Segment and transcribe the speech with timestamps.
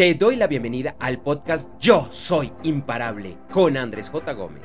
[0.00, 4.32] Te doy la bienvenida al podcast Yo Soy Imparable con Andrés J.
[4.32, 4.62] Gómez.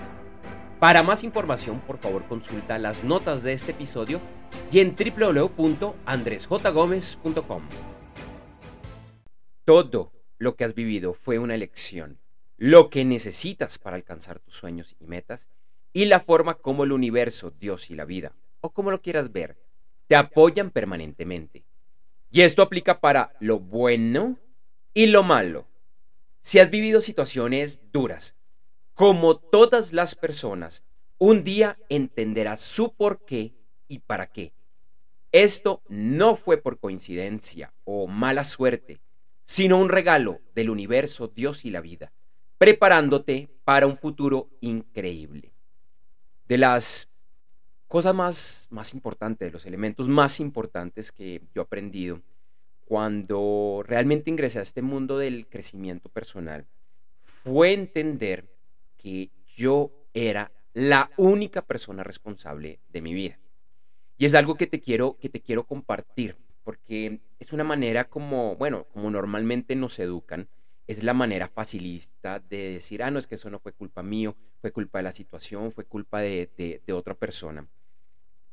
[0.80, 4.22] Para más información, por favor, consulta las notas de este episodio
[4.72, 7.64] y en www.andresjgomez.com.
[9.66, 12.18] Todo lo que has vivido fue una elección,
[12.56, 15.50] lo que necesitas para alcanzar tus sueños y metas
[15.92, 19.58] y la forma como el universo, Dios y la vida, o como lo quieras ver,
[20.08, 21.66] te apoyan permanentemente.
[22.32, 24.38] Y esto aplica para lo bueno
[24.96, 25.68] y lo malo.
[26.42, 28.34] Si has vivido situaciones duras,
[28.96, 30.84] como todas las personas,
[31.18, 33.54] un día entenderás su por qué
[33.90, 34.54] y para qué.
[35.34, 39.02] Esto no fue por coincidencia o mala suerte,
[39.44, 42.14] sino un regalo del universo, Dios y la vida,
[42.58, 45.52] preparándote para un futuro increíble.
[46.48, 47.10] De las
[47.90, 52.22] cosas más, más importantes, de los elementos más importantes que yo he aprendido,
[52.86, 56.66] cuando realmente ingresé a este mundo del crecimiento personal
[57.22, 58.46] fue entender
[58.98, 63.40] que yo era la única persona responsable de mi vida.
[64.18, 68.56] Y es algo que te quiero que te quiero compartir porque es una manera como,
[68.56, 70.48] bueno, como normalmente nos educan,
[70.88, 74.36] es la manera facilista de decir, ah, no, es que eso no fue culpa mío,
[74.62, 77.68] fue culpa de la situación, fue culpa de, de otra persona.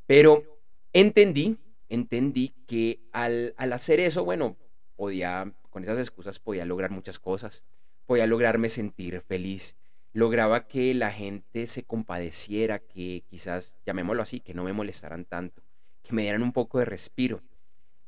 [0.06, 0.60] Pero
[0.92, 1.58] entendí
[1.92, 4.56] entendí que al, hacer eso, bueno,
[4.96, 7.64] podía, con esas excusas podía lograr muchas cosas,
[8.06, 9.76] podía lograrme sentir feliz,
[10.14, 15.62] lograba que la gente se compadeciera, que quizás, llamémoslo así, que no me molestaran tanto,
[16.02, 17.42] que me dieran un poco de respiro.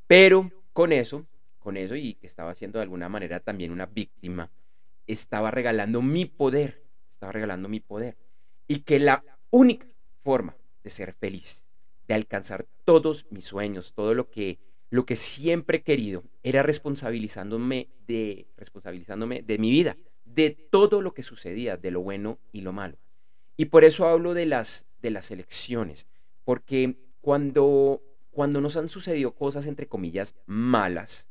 [0.07, 1.27] Pero con eso,
[1.59, 4.51] con eso y que estaba siendo de alguna manera también una víctima,
[5.07, 8.17] estaba regalando mi poder, estaba regalando mi poder.
[8.67, 9.87] Y que la única
[10.23, 11.64] forma de ser feliz
[12.07, 14.59] de alcanzar todos mis sueños, todo lo que,
[14.91, 21.15] lo que siempre he querido, era responsabilizándome de, responsabilizándome de mi vida, de todo lo
[21.15, 22.97] que sucedía, de lo bueno y lo malo.
[23.57, 26.07] Y por eso hablo de las, de las elecciones,
[26.45, 31.29] porque cuando, cuando nos han sucedido cosas, entre comillas, malas,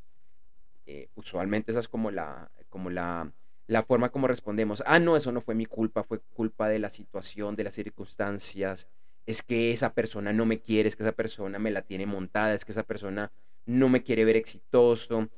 [0.85, 3.31] eh, usualmente esa es como la, como la,
[3.67, 6.89] la forma como respondemos, ah, no, eso no fue mi culpa, fue culpa de la
[6.89, 8.87] situación, de las circunstancias,
[9.25, 12.53] es que esa persona no me quiere, es que esa persona me la tiene montada,
[12.53, 13.31] es que esa persona
[13.65, 15.29] no me quiere ver exitoso,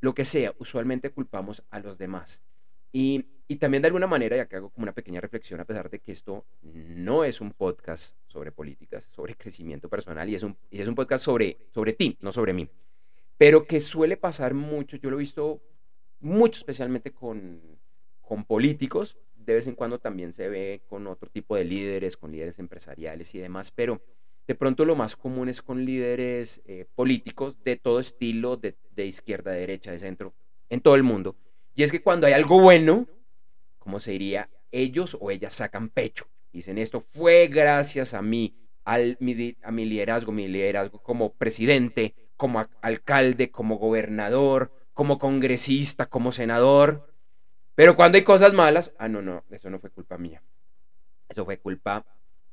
[0.00, 2.42] lo que sea, usualmente culpamos a los demás.
[2.92, 3.26] Y,
[3.58, 6.12] también de alguna manera, ya que hago como una pequeña reflexión, a pesar de que
[6.12, 10.94] esto no es un podcast sobre políticas, sobre crecimiento personal, y es un, es un
[10.94, 12.68] podcast sobre, sobre ti, no sobre mí,
[13.36, 15.60] pero que suele pasar mucho, yo lo he visto
[16.20, 17.60] mucho especialmente con,
[18.20, 19.18] con políticos,
[19.50, 23.34] de vez en cuando también se ve con otro tipo de líderes, con líderes empresariales
[23.34, 24.00] y demás, pero
[24.46, 29.50] de pronto lo más común es con líderes eh, políticos de todo estilo, de, izquierda,
[29.50, 30.34] de derecha, de centro,
[30.68, 31.34] en todo el mundo.
[31.74, 33.08] Y es que cuando hay algo bueno,
[33.80, 36.28] como se diría, ellos o ellas sacan pecho.
[36.52, 39.18] Dicen esto fue gracias a mí, al,
[39.62, 47.09] a mi liderazgo, mi liderazgo como presidente, como alcalde, como gobernador, como congresista, como senador.
[47.74, 50.42] Pero cuando hay cosas malas, ah, no, no, eso no fue culpa mía.
[51.28, 52.04] Eso fue culpa,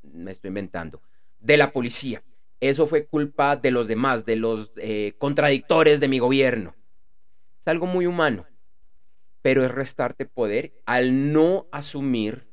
[0.04, 1.02] me estoy inventando,
[1.40, 2.24] de la policía.
[2.60, 6.76] Eso fue culpa de los demás, de los eh, contradictores de mi gobierno.
[7.60, 8.46] Es algo muy humano,
[9.42, 12.48] pero es restarte poder al no asumir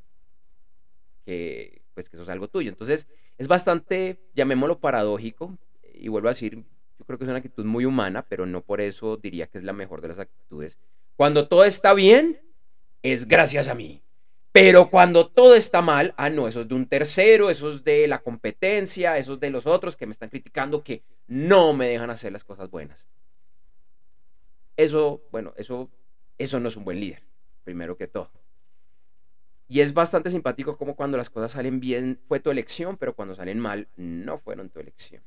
[1.25, 2.71] que, pues, que eso es algo tuyo.
[2.71, 3.09] Entonces,
[3.39, 5.57] es bastante, llamémoslo paradójico,
[5.95, 6.65] y vuelvo a decir,
[6.99, 9.65] yo creo que es una actitud muy humana, pero no por eso diría que es
[9.65, 10.79] la mejor de las actitudes.
[11.17, 12.41] Cuando todo está bien,
[13.04, 14.03] es gracias a mí.
[14.50, 18.09] Pero cuando todo está mal, ah, no, eso es de un tercero, eso es de
[18.09, 22.10] la competencia, eso es de los otros que me están criticando que no me dejan
[22.10, 23.04] hacer las cosas buenas.
[24.76, 25.91] Eso, bueno, eso,
[26.38, 27.22] eso no es un buen líder,
[27.62, 28.31] primero que todo.
[29.69, 33.34] Y es bastante simpático como cuando las cosas salen bien fue tu elección, pero cuando
[33.34, 35.22] salen mal no fueron tu elección.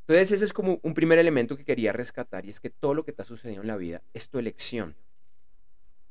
[0.00, 3.04] Entonces ese es como un primer elemento que quería rescatar y es que todo lo
[3.04, 4.96] que te ha sucedido en la vida es tu elección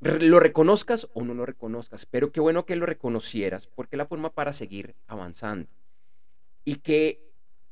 [0.01, 4.05] lo reconozcas o no lo reconozcas, pero qué bueno que lo reconocieras, porque es la
[4.05, 5.67] forma para seguir avanzando.
[6.63, 7.21] Y que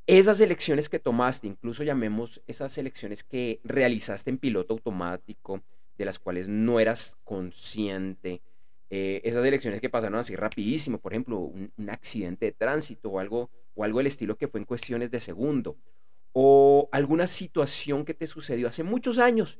[0.07, 5.61] esas elecciones que tomaste, incluso llamemos esas elecciones que realizaste en piloto automático,
[5.97, 8.41] de las cuales no eras consciente,
[8.89, 13.19] eh, esas elecciones que pasaron así rapidísimo, por ejemplo, un, un, accidente de tránsito o
[13.19, 15.77] algo, o algo del estilo que fue en cuestiones de segundo,
[16.31, 19.59] o alguna situación que te sucedió hace muchos años,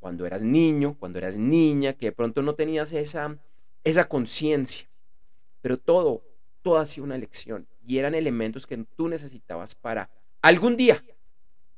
[0.00, 3.38] cuando eras niño, cuando eras niña, que de pronto no tenías esa,
[3.84, 4.88] esa conciencia.
[5.60, 6.22] Pero todo,
[6.62, 10.10] todo ha sido una elección y eran elementos que tú necesitabas para
[10.42, 11.04] algún día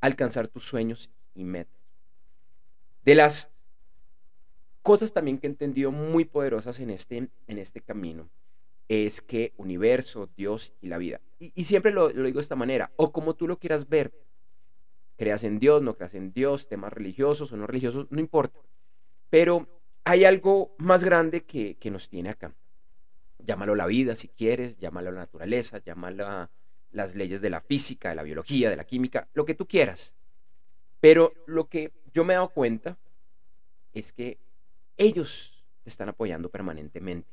[0.01, 1.81] alcanzar tus sueños y metas.
[3.05, 3.51] De las
[4.83, 8.29] cosas también que he entendido muy poderosas en este, en este camino
[8.89, 11.21] es que universo, Dios y la vida.
[11.39, 14.13] Y, siempre lo, lo, digo de esta manera, o como tú lo quieras ver,
[15.17, 18.59] creas en Dios, no creas en Dios, temas religiosos o no religiosos, no importa.
[19.31, 19.69] Pero
[20.05, 22.55] hay algo más grande que, que nos tiene acá.
[23.39, 26.49] Llámalo la vida si quieres, llámalo la naturaleza, llámalo
[26.93, 30.15] las leyes de la física, de la biología, de la química, lo que tú quieras.
[31.01, 32.97] Pero lo que yo me he dado cuenta
[33.93, 34.39] es que
[34.97, 37.29] ellos te están apoyando permanentemente.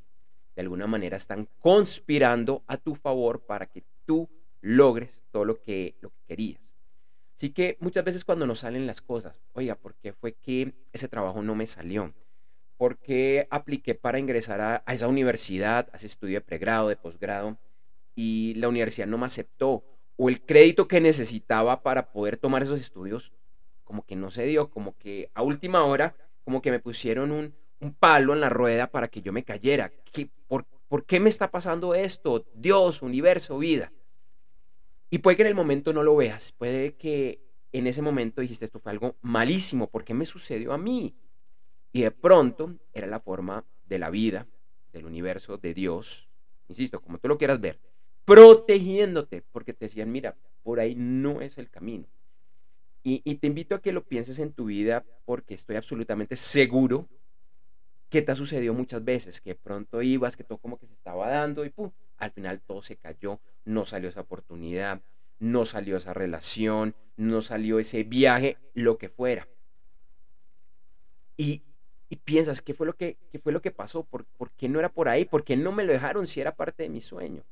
[0.55, 4.29] De alguna manera están conspirando a tu favor para que tú
[4.61, 6.68] logres todo lo que, lo que querías.
[7.39, 11.07] Así que muchas veces cuando nos salen las cosas, oiga, ¿por qué fue que ese
[11.07, 12.13] trabajo no me salió?
[12.75, 17.57] ¿Por qué apliqué para ingresar a, esa universidad, a ese estudio de pregrado, de posgrado,
[18.13, 19.85] y la universidad no me aceptó?
[20.17, 23.31] O el crédito que necesitaba para poder tomar esos estudios,
[23.85, 27.55] como que no se dio, como que a última hora como que me pusieron un,
[27.99, 29.93] palo en la rueda para que yo me cayera.
[30.11, 32.45] ¿Qué, por, por, qué me está pasando esto?
[32.53, 33.93] Dios, universo, vida.
[35.09, 37.41] Y puede que en el momento no lo veas, puede que
[37.71, 41.15] en ese momento dijiste esto fue algo malísimo, ¿por qué me sucedió a mí?
[41.91, 44.47] Y de pronto era la forma de la vida,
[44.93, 46.29] del universo, de Dios,
[46.67, 47.79] insisto, como tú lo quieras ver,
[48.25, 52.05] protegiéndote, porque te decían, mira, por ahí no es el camino.
[53.01, 57.07] Y, te invito a que lo pienses en tu vida porque estoy absolutamente seguro
[58.09, 61.29] que te ha sucedido muchas veces, que pronto ibas, que todo como que se estaba
[61.29, 61.89] dando y pum,
[62.19, 65.01] al final todo se cayó, no salió esa oportunidad,
[65.39, 69.47] no salió esa relación, no salió ese viaje, lo que fuera.
[71.37, 71.63] Y,
[72.25, 74.03] piensas, ¿qué fue lo que, fue lo que pasó?
[74.03, 74.25] ¿Por,
[74.57, 75.25] qué no era por ahí?
[75.25, 77.43] ¿Por qué no me lo dejaron si era parte de mi sueño?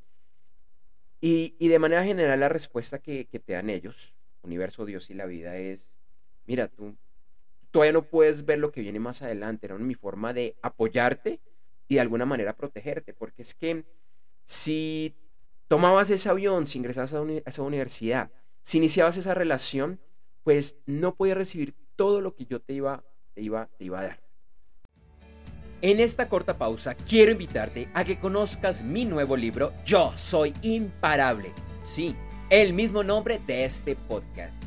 [1.20, 4.14] Y, de manera general la respuesta que te dan ellos
[4.48, 5.88] universo, Dios y la vida es,
[6.48, 6.96] mira, tú
[7.70, 11.40] todavía no puedes ver lo que viene más adelante, era mi forma de apoyarte
[11.88, 13.86] y de alguna manera protegerte, porque es que
[14.48, 15.14] si
[15.68, 18.32] tomabas ese avión, si ingresabas a, esa universidad,
[18.64, 20.00] si iniciabas esa relación,
[20.44, 23.04] pues no podías recibir todo lo que yo te iba,
[23.34, 24.24] te iba, te iba a dar.
[25.82, 31.54] En esta corta pausa quiero invitarte a que conozcas mi nuevo libro Yo Soy Imparable.
[31.84, 32.16] Sí
[32.50, 34.64] el mismo nombre de este podcast.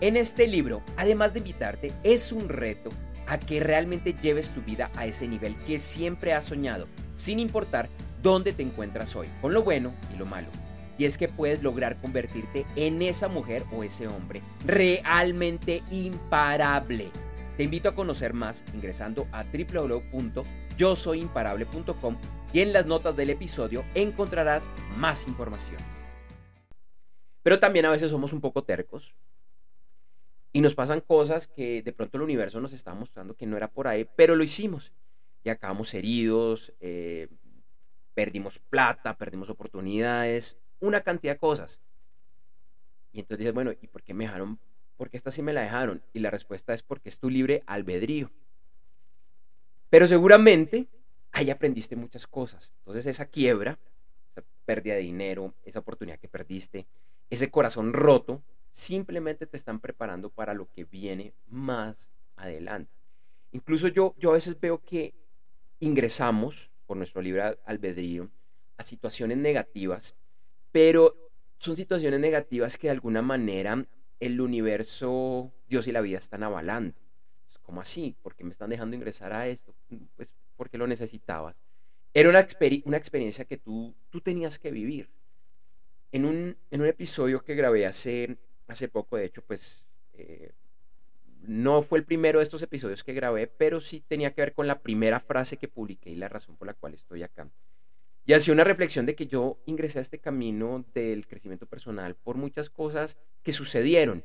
[0.00, 2.88] En este libro, además de invitarte, es un reto
[3.26, 7.90] a que realmente lleves tu vida a ese nivel que siempre has soñado, sin importar
[8.22, 10.48] dónde te encuentras hoy, con lo bueno y lo malo.
[10.98, 17.08] Y es que puedes lograr convertirte en esa mujer o ese hombre realmente imparable.
[17.56, 22.16] Te invito a conocer más ingresando a www.yosoyimparable.com
[22.52, 25.78] y en las notas del episodio encontrarás más información.
[27.42, 29.14] Pero también a veces somos un poco tercos
[30.52, 33.70] y nos pasan cosas que de pronto el universo nos está mostrando que no era
[33.70, 34.92] por ahí, pero lo hicimos.
[35.42, 37.28] Y acabamos heridos, eh,
[38.20, 41.80] perdimos plata, perdimos oportunidades, una cantidad de cosas.
[43.14, 44.58] Y entonces dices, bueno, ¿y por qué me dejaron?
[44.98, 46.02] ¿Por qué esta sí me la dejaron?
[46.12, 48.30] Y la respuesta es porque es tu libre albedrío.
[49.88, 50.86] Pero seguramente
[51.32, 52.74] ahí aprendiste muchas cosas.
[52.80, 53.78] Entonces esa quiebra,
[54.32, 56.86] esa pérdida de dinero, esa oportunidad que perdiste,
[57.30, 62.92] ese corazón roto, simplemente te están preparando para lo que viene más adelante.
[63.52, 65.14] Incluso yo, yo a veces veo que
[65.78, 68.28] ingresamos por nuestro libre albedrío
[68.76, 70.16] a situaciones negativas,
[70.72, 73.86] pero son situaciones negativas que de alguna manera
[74.18, 76.98] el universo, Dios y la vida están avalando.
[77.62, 78.16] ¿Cómo así?
[78.20, 79.72] ¿Por qué me están dejando ingresar a esto?
[80.16, 81.54] Pues porque lo necesitabas.
[82.12, 82.44] Era una,
[82.84, 85.08] una experiencia que tú, tú tenías que vivir
[86.10, 90.50] en un, en un episodio que grabé hace, hace poco, de hecho, pues eh,
[91.46, 94.66] no fue el primero de estos episodios que grabé, pero sí tenía que ver con
[94.66, 97.48] la primera frase que publiqué y la razón por la cual estoy acá.
[98.26, 102.36] Y hacía una reflexión de que yo ingresé a este camino del crecimiento personal por
[102.36, 104.24] muchas cosas que sucedieron.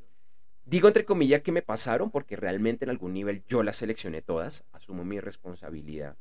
[0.65, 4.65] Digo entre comillas que me pasaron porque realmente en algún nivel yo las seleccioné todas,
[4.73, 6.17] asumo mi responsabilidad.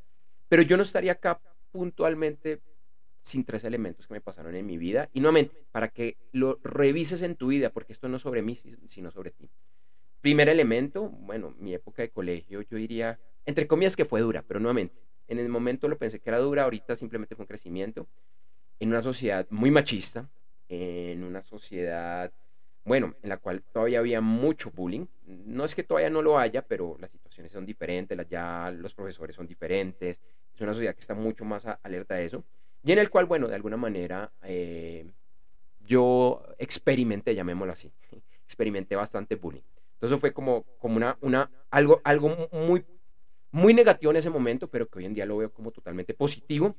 [0.48, 1.40] Pero yo no estaría acá
[1.72, 2.60] puntualmente
[3.22, 5.08] sin tres elementos que me pasaron en mi vida.
[5.12, 8.56] Y nuevamente, para que lo revises en tu vida, porque esto no es sobre mí,
[8.86, 9.50] sino sobre ti.
[10.24, 14.58] Primer elemento, bueno, mi época de colegio, yo diría, entre comillas, que fue dura, pero
[14.58, 14.94] nuevamente,
[15.28, 18.06] en el momento lo pensé que era dura, ahorita simplemente fue un crecimiento.
[18.80, 20.30] En una sociedad muy machista,
[20.70, 22.32] en una sociedad,
[22.86, 25.04] bueno, en la cual todavía había mucho bullying.
[25.26, 29.36] No es que todavía no lo haya, pero las situaciones son diferentes, ya los profesores
[29.36, 30.18] son diferentes.
[30.54, 32.42] Es una sociedad que está mucho más alerta a eso
[32.82, 35.04] y en el cual, bueno, de alguna manera eh,
[35.84, 37.92] yo experimenté, llamémoslo así,
[38.42, 39.60] experimenté bastante bullying.
[39.94, 42.84] Entonces fue como, como una, una, algo, algo muy,
[43.50, 46.76] muy negativo en ese momento, pero que hoy en día lo veo como totalmente positivo,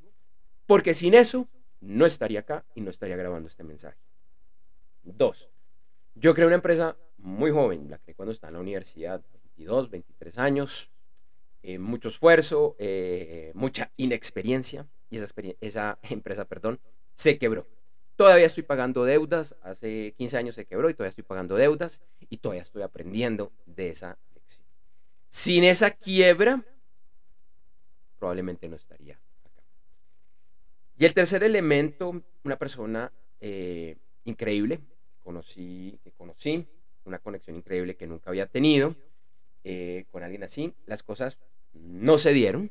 [0.66, 1.48] porque sin eso
[1.80, 3.98] no estaría acá y no estaría grabando este mensaje.
[5.02, 5.50] Dos,
[6.14, 10.38] yo creé una empresa muy joven, la creé cuando estaba en la universidad, 22, 23
[10.38, 10.90] años,
[11.62, 15.26] eh, mucho esfuerzo, eh, mucha inexperiencia, y esa,
[15.60, 16.80] esa empresa, perdón,
[17.14, 17.66] se quebró.
[18.16, 22.38] Todavía estoy pagando deudas, hace 15 años se quebró y todavía estoy pagando deudas y
[22.38, 24.16] todavía estoy aprendiendo de esa
[25.28, 26.64] sin esa quiebra,
[28.18, 29.62] probablemente no estaría acá.
[30.96, 34.80] Y el tercer elemento, una persona eh, increíble,
[35.22, 36.66] conocí, que conocí,
[37.04, 38.96] una conexión increíble que nunca había tenido
[39.62, 40.72] eh, con alguien así.
[40.86, 41.38] Las cosas
[41.74, 42.70] no se dieron,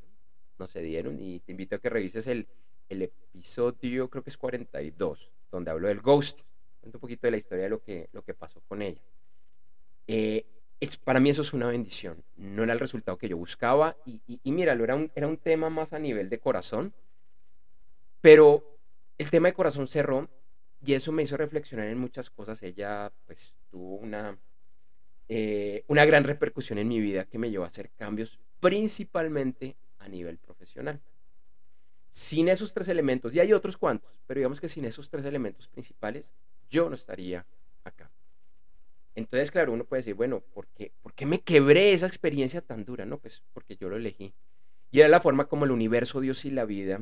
[0.57, 1.19] no se dieron.
[1.21, 2.47] Y te invito a que revises el
[2.89, 6.41] episodio, creo que es 42, donde hablo del ghost.
[6.79, 9.01] Cuento un poquito de la historia de lo que, lo que pasó con ella.
[10.07, 10.45] Eh,
[11.03, 12.23] para mí eso es una bendición.
[12.37, 13.97] No era el resultado que yo buscaba.
[14.05, 16.93] Y, y, míralo, era un, era un tema más a nivel de corazón.
[18.21, 18.77] Pero
[19.17, 20.29] el tema de corazón cerró
[20.85, 22.61] y eso me hizo reflexionar en muchas cosas.
[22.61, 24.37] Ella pues tuvo una,
[25.27, 30.07] eh, una gran repercusión en mi vida que me llevó a hacer cambios principalmente a
[30.07, 31.01] nivel profesional.
[32.15, 35.67] Sin esos tres elementos, y hay otros cuantos, pero digamos que sin esos tres elementos
[35.67, 36.31] principales,
[36.69, 37.45] yo no estaría
[37.83, 38.09] acá.
[39.15, 42.85] Entonces, claro, uno puede decir, bueno, ¿por qué, ¿por qué me quebré esa experiencia tan
[42.85, 43.05] dura?
[43.05, 44.33] No, pues porque yo lo elegí.
[44.91, 47.01] Y era la forma como el universo, Dios y la vida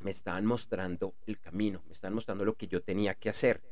[0.00, 3.62] me estaban mostrando el camino, me estaban mostrando lo que yo tenía que hacer.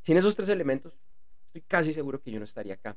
[0.00, 0.96] Sin esos tres elementos,
[1.44, 2.96] estoy casi seguro que yo no estaría acá.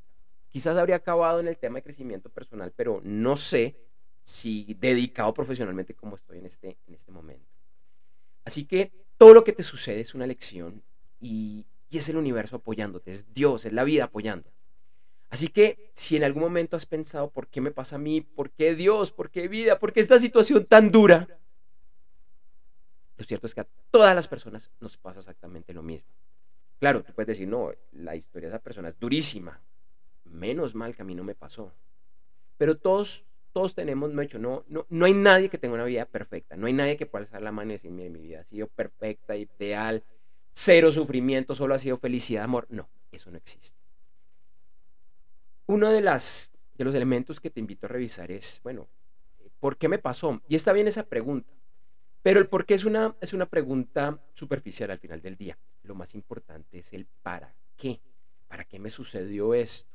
[0.51, 3.75] Quizás habría acabado en el tema de crecimiento personal, pero no sé
[4.23, 7.45] si dedicado profesionalmente como estoy en este, en este momento.
[8.43, 10.81] Así que todo lo que te sucede es una lección
[11.19, 14.55] y, y es el universo apoyándote, es Dios, es la vida apoyándote.
[15.29, 18.19] Así que si en algún momento has pensado, ¿por qué me pasa a mí?
[18.19, 19.11] ¿Por qué Dios?
[19.11, 19.79] ¿Por qué vida?
[19.79, 21.27] ¿Por qué esta situación tan dura?
[23.17, 26.09] Lo cierto es que a todas las personas nos pasa exactamente lo mismo.
[26.79, 29.61] Claro, tú puedes decir, no, la historia de esa persona es durísima.
[30.25, 31.71] Menos mal que a mí no me pasó.
[32.57, 34.23] Pero todos, todos tenemos, no,
[34.67, 36.55] no, no, hay nadie que tenga una vida perfecta.
[36.55, 38.67] No hay nadie que pueda alzar la mano y decir, mire, mi vida ha sido
[38.67, 40.03] perfecta, ideal,
[40.53, 42.67] cero sufrimiento, solo ha sido felicidad, amor.
[42.69, 43.77] No, eso no existe.
[45.65, 46.49] Uno de, los
[46.95, 48.87] elementos que te invito a revisar es, bueno,
[49.59, 50.41] ¿por qué me pasó?
[50.47, 51.51] Y está bien esa pregunta,
[52.21, 55.57] pero el por qué es una, es una pregunta superficial al final del día.
[55.83, 58.01] Lo más importante es el para qué.
[58.47, 59.89] ¿Para qué me sucedió esto?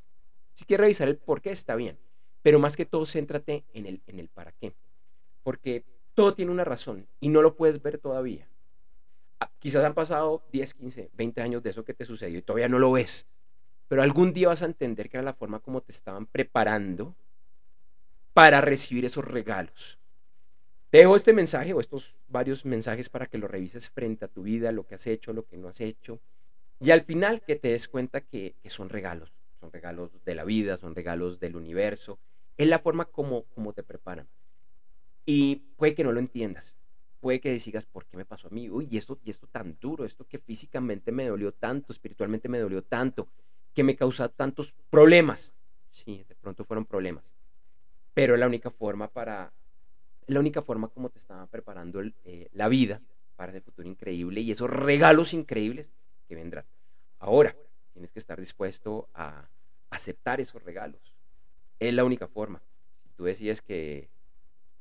[0.54, 1.98] Si quieres revisar el por qué, está bien,
[2.46, 4.72] pero más que todo, céntrate en el, en el para qué.
[5.42, 5.82] Porque
[6.14, 8.46] todo tiene una razón y no lo puedes ver todavía.
[9.40, 12.68] Ah, quizás han pasado 10, 15, 20 años de eso que te sucedió y todavía
[12.68, 13.26] no lo ves.
[13.88, 17.16] Pero algún día vas a entender que era la forma como te estaban preparando
[18.32, 19.98] para recibir esos regalos.
[20.90, 24.44] Te dejo este mensaje o estos varios mensajes para que lo revises frente a tu
[24.44, 26.20] vida, lo que has hecho, lo que no has hecho.
[26.78, 29.32] Y al final que te des cuenta que, que son regalos.
[29.58, 32.20] Son regalos de la vida, son regalos del universo.
[32.56, 34.28] Es la forma como, como te preparan.
[35.24, 36.74] Y puede que no lo entiendas
[37.26, 38.70] puede que digas, ¿por qué me pasó a mí?
[38.70, 42.60] Uy, y esto, y esto tan duro, esto que físicamente me dolió tanto, espiritualmente me
[42.60, 43.26] dolió tanto,
[43.74, 45.52] que me causa tantos problemas.
[45.90, 47.24] Sí, de pronto fueron problemas.
[48.14, 49.52] Pero es la única forma para,
[50.28, 53.00] la única forma como te estaba preparando eh, la vida
[53.34, 55.90] para ese futuro increíble y esos regalos increíbles
[56.28, 56.64] que vendrán.
[57.18, 57.56] Ahora,
[57.92, 59.48] tienes que estar dispuesto a
[59.90, 61.15] aceptar esos regalos.
[61.78, 62.62] Es la única forma.
[63.02, 64.08] Si tú decides que,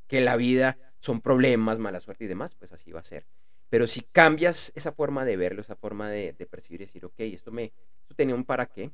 [0.08, 3.26] que la vida son problemas, mala suerte y demás, pues así va a ser.
[3.70, 7.52] Pero si cambias esa forma de verlo, esa forma de, percibir y decir, ok, esto,
[7.52, 7.66] me,
[8.02, 8.92] esto tenía un para qué,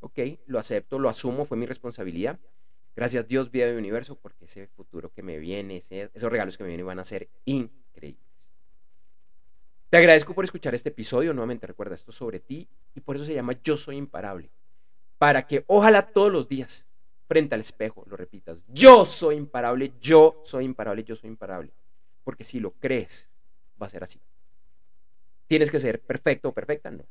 [0.00, 2.38] ok, lo acepto, lo asumo, fue mi responsabilidad.
[2.96, 6.68] Gracias Dios, vida de universo, porque ese futuro que me viene, esos regalos que me
[6.68, 8.22] vienen van a ser increíbles.
[9.90, 11.32] Te agradezco por escuchar este episodio.
[11.32, 14.50] Nuevamente recuerda esto sobre ti y por eso se llama Yo Soy Imparable.
[15.18, 16.86] Para que ojalá todos los días
[17.26, 21.72] frente al espejo, lo repitas, yo soy imparable, yo soy imparable, yo soy imparable.
[22.22, 23.28] Porque si lo crees,
[23.80, 24.20] va a ser así.
[25.46, 26.90] ¿Tienes que ser perfecto o perfecta?
[26.90, 27.04] No.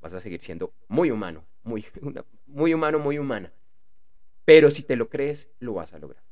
[0.00, 1.84] Vas a seguir siendo muy humano, muy,
[2.46, 3.52] muy humano, muy humana.
[4.44, 6.22] Pero si te lo crees, lo vas a lograr.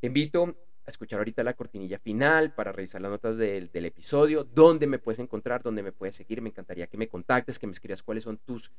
[0.00, 4.86] Te invito a escuchar ahorita la cortinilla final para revisar las notas del, episodio, dónde
[4.86, 6.42] me puedes encontrar, dónde me puedes seguir.
[6.42, 8.72] Me encantaría que me contactes, que me escribas cuáles son tus,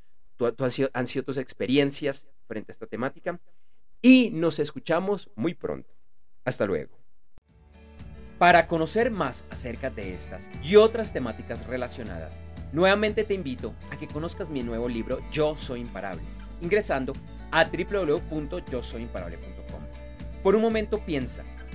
[0.93, 3.39] han sido tus experiencias frente a esta temática.
[4.01, 5.89] Y nos escuchamos muy pronto.
[6.43, 6.97] Hasta luego.
[8.37, 12.37] Para conocer más acerca de estas y otras temáticas relacionadas,
[12.73, 16.23] nuevamente te invito a que conozcas mi nuevo libro Yo Soy Imparable,
[16.59, 17.13] ingresando
[17.51, 19.83] a www.yosoyimparable.com.
[20.41, 21.45] Por un momento piensa,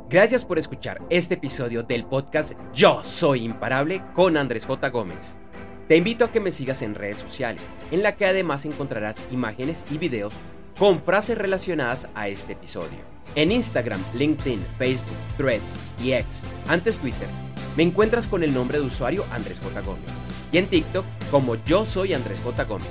[0.09, 4.89] Gracias por escuchar este episodio del podcast Yo Soy Imparable con Andrés J.
[4.91, 5.41] Gómez.
[5.89, 9.85] Te invito a que me sigas en redes sociales, en la que además encontrarás imágenes
[9.91, 10.33] y videos
[10.79, 13.01] con frases relacionadas a este episodio.
[13.35, 17.27] En Instagram, LinkedIn, Facebook, Threads y X, antes Twitter,
[17.77, 19.81] me encuentras con el nombre de usuario Andrés J.
[19.81, 20.26] Gómez.
[20.57, 22.65] Y en TikTok como yo soy Andrés J.
[22.65, 22.89] Gómez.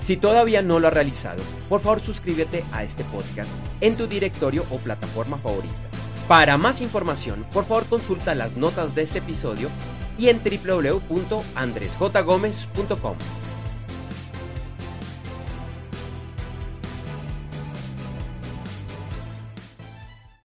[0.00, 3.50] Si todavía no lo has realizado, por favor suscríbete a este podcast
[3.80, 5.74] en tu directorio o plataforma favorita.
[6.28, 9.68] Para más información, por favor consulta las notas de este episodio
[10.18, 13.16] y en www.andresjgomez.com.